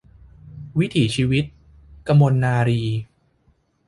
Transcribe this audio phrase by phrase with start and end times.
[0.79, 1.43] วิถีชีวิต-
[2.07, 2.99] กมลนารีย์